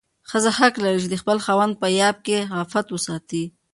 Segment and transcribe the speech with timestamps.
[0.29, 3.43] ښځه حق لري چې د خپل خاوند په غياب کې عفت وساتي.